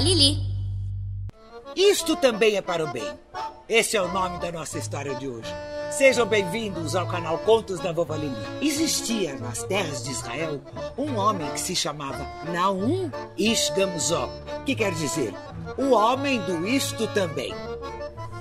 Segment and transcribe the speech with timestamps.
[0.00, 0.38] Lili
[1.74, 3.04] Isto também é para o bem.
[3.68, 5.52] Esse é o nome da nossa história de hoje.
[5.90, 8.36] Sejam bem-vindos ao canal Contos da Vovó Lili.
[8.60, 10.60] Existia nas terras de Israel
[10.98, 14.28] um homem que se chamava Naum Ish Gamzó,
[14.66, 15.34] que quer dizer
[15.78, 17.54] o homem do isto também.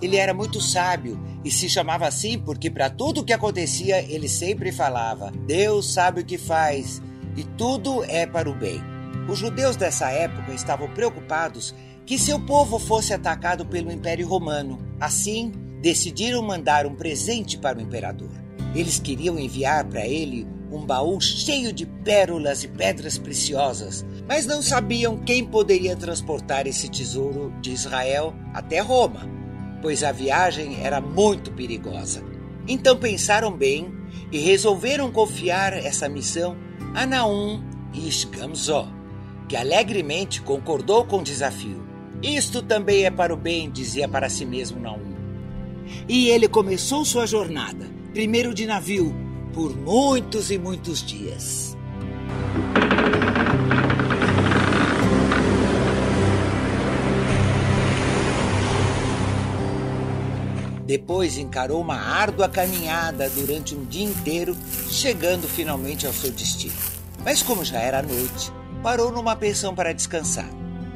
[0.01, 4.27] Ele era muito sábio e se chamava assim porque para tudo o que acontecia ele
[4.27, 7.01] sempre falava: Deus sabe o que faz
[7.37, 8.81] e tudo é para o bem.
[9.29, 11.73] Os judeus dessa época estavam preocupados
[12.05, 14.79] que seu povo fosse atacado pelo Império Romano.
[14.99, 15.51] Assim,
[15.87, 18.29] decidiram mandar um presente para o imperador.
[18.75, 24.61] Eles queriam enviar para ele um baú cheio de pérolas e pedras preciosas, mas não
[24.61, 29.29] sabiam quem poderia transportar esse tesouro de Israel até Roma,
[29.81, 32.21] pois a viagem era muito perigosa.
[32.67, 33.89] Então pensaram bem
[34.29, 36.57] e resolveram confiar essa missão
[36.93, 38.91] a Naum e Gamzó,
[39.47, 41.87] que alegremente concordou com o desafio.
[42.21, 45.16] Isto também é para o bem, dizia para si mesmo Naum.
[46.07, 49.15] E ele começou sua jornada, primeiro de navio,
[49.53, 51.77] por muitos e muitos dias.
[60.87, 64.55] Depois encarou uma árdua caminhada durante um dia inteiro,
[64.89, 66.73] chegando finalmente ao seu destino.
[67.25, 70.49] Mas como já era noite, parou numa pensão para descansar.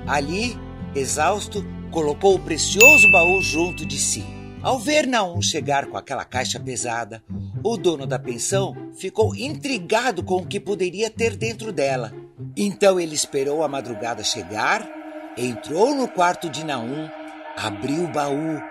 [0.07, 0.57] Ali,
[0.95, 4.23] exausto, colocou o precioso baú junto de si.
[4.63, 7.23] Ao ver Naum chegar com aquela caixa pesada,
[7.63, 12.13] o dono da pensão ficou intrigado com o que poderia ter dentro dela.
[12.55, 14.87] Então ele esperou a madrugada chegar,
[15.35, 17.09] entrou no quarto de Naum,
[17.57, 18.61] abriu o baú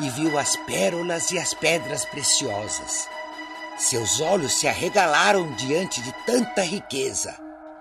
[0.00, 3.08] e viu as pérolas e as pedras preciosas.
[3.78, 7.36] Seus olhos se arregalaram diante de tanta riqueza.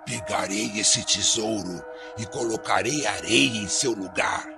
[0.06, 1.84] Pegarei esse tesouro
[2.16, 4.55] e colocarei areia em seu lugar.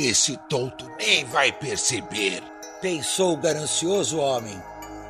[0.00, 2.40] Esse tonto nem vai perceber.
[2.80, 4.56] Pensou o ganancioso homem.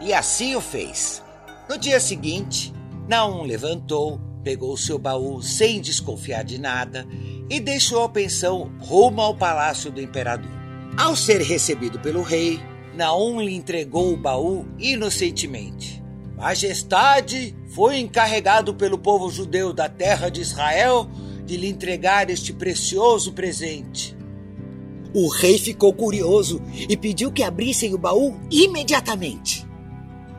[0.00, 1.22] E assim o fez.
[1.68, 2.72] No dia seguinte,
[3.06, 7.06] Naum levantou, pegou seu baú sem desconfiar de nada
[7.50, 10.50] e deixou a pensão rumo ao palácio do imperador.
[10.96, 12.58] Ao ser recebido pelo rei,
[12.94, 16.02] Naum lhe entregou o baú inocentemente.
[16.34, 21.06] Majestade, foi encarregado pelo povo judeu da terra de Israel
[21.44, 24.16] de lhe entregar este precioso presente.
[25.14, 29.66] O rei ficou curioso e pediu que abrissem o baú imediatamente.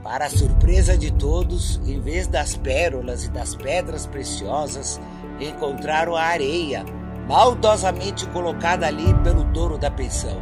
[0.04, 5.00] Para a surpresa de todos, em vez das pérolas e das pedras preciosas,
[5.40, 6.86] encontraram a areia,
[7.28, 10.42] maldosamente colocada ali pelo dono da pensão.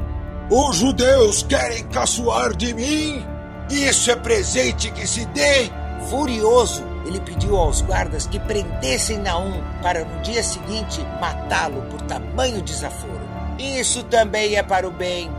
[0.49, 3.25] Os judeus querem caçoar de mim?
[3.69, 5.69] Isso é presente que se dê?
[6.09, 12.61] Furioso, ele pediu aos guardas que prendessem Naum para no dia seguinte matá-lo por tamanho
[12.61, 13.26] desaforo.
[13.59, 15.29] Isso também é para o bem.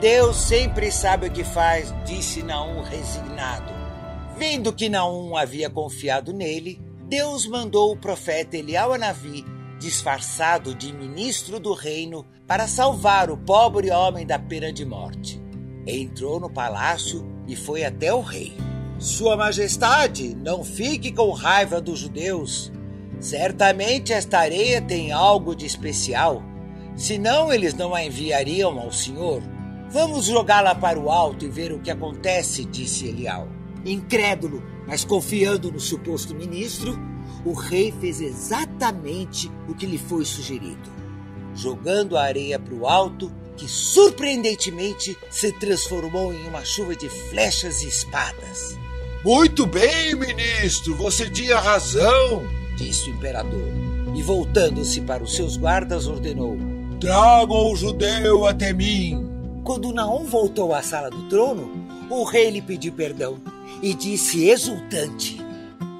[0.00, 3.72] Deus sempre sabe o que faz, disse Naum resignado.
[4.36, 9.44] Vendo que Naum havia confiado nele, Deus mandou o profeta Elial Anavi,
[9.78, 15.40] disfarçado de ministro do reino, para salvar o pobre homem da pena de morte.
[15.86, 18.56] Entrou no palácio e foi até o rei.
[18.98, 22.72] Sua Majestade, não fique com raiva dos judeus.
[23.18, 26.42] Certamente esta areia tem algo de especial.
[27.00, 29.42] Senão eles não a enviariam ao senhor.
[29.90, 33.48] Vamos jogá-la para o alto e ver o que acontece, disse Elial.
[33.86, 37.00] Incrédulo, mas confiando no suposto ministro,
[37.42, 40.90] o rei fez exatamente o que lhe foi sugerido.
[41.54, 47.80] Jogando a areia para o alto, que surpreendentemente se transformou em uma chuva de flechas
[47.80, 48.78] e espadas.
[49.24, 52.44] Muito bem, ministro, você tinha razão,
[52.76, 53.72] disse o imperador.
[54.14, 56.58] E voltando-se para os seus guardas, ordenou:
[57.00, 59.26] Tragam o judeu até mim.
[59.64, 61.72] Quando Naum voltou à sala do trono,
[62.10, 63.40] o rei lhe pediu perdão
[63.82, 65.38] e disse exultante: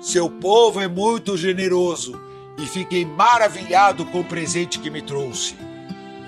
[0.03, 2.21] Seu povo é muito generoso
[2.59, 5.57] e fiquei maravilhado com o presente que me trouxe.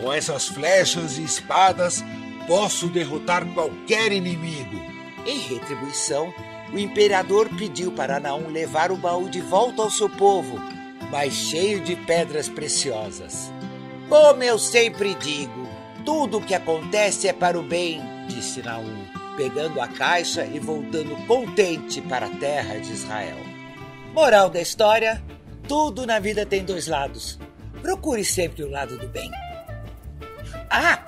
[0.00, 2.02] Com essas flechas e espadas,
[2.46, 4.80] posso derrotar qualquer inimigo.
[5.26, 6.32] Em retribuição,
[6.72, 10.58] o imperador pediu para Naum levar o baú de volta ao seu povo,
[11.10, 13.52] mas cheio de pedras preciosas.
[14.08, 15.68] Como eu sempre digo,
[16.04, 19.06] tudo o que acontece é para o bem, disse Naum,
[19.36, 23.38] pegando a caixa e voltando contente para a terra de Israel.
[24.12, 25.22] Moral da história:
[25.66, 27.38] tudo na vida tem dois lados.
[27.80, 29.30] Procure sempre o lado do bem.
[30.70, 30.98] Ah!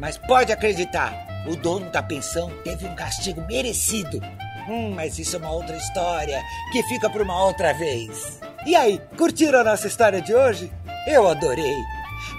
[0.00, 4.20] Mas pode acreditar, o dono da pensão teve um castigo merecido.
[4.68, 8.40] Hum, mas isso é uma outra história que fica para uma outra vez.
[8.66, 10.72] E aí, curtiram a nossa história de hoje?
[11.06, 11.76] Eu adorei.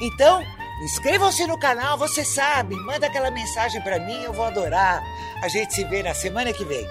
[0.01, 0.41] Então,
[0.83, 2.75] inscrevam-se no canal, você sabe.
[2.75, 5.03] Manda aquela mensagem para mim, eu vou adorar.
[5.41, 6.87] A gente se vê na semana que vem.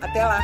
[0.00, 0.40] Até lá!